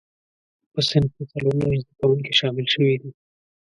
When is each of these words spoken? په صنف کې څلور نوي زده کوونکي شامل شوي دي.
په 0.71 0.79
صنف 0.89 1.09
کې 1.15 1.23
څلور 1.31 1.53
نوي 1.61 1.77
زده 1.83 1.93
کوونکي 1.99 2.33
شامل 2.39 2.65
شوي 2.73 2.95
دي. 3.01 3.11